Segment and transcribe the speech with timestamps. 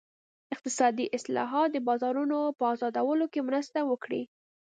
[0.55, 4.23] اقتصادي اصلاحات د بازارونو په ازادولو کې مرسته وکړي.